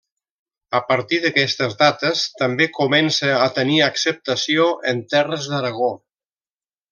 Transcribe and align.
A 0.77 0.79
partir 0.91 1.17
d'aquestes 1.25 1.75
dates, 1.81 2.23
també 2.39 2.67
comença 2.77 3.29
a 3.45 3.51
tenir 3.59 3.77
acceptació 3.91 4.67
en 4.93 5.05
terres 5.13 5.47
d'Aragó. 5.53 5.93